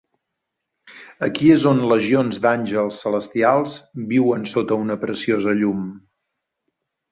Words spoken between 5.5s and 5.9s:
llum.